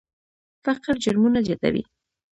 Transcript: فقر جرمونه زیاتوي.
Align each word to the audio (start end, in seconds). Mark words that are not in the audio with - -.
فقر 0.63 0.93
جرمونه 1.03 1.39
زیاتوي. 1.47 1.83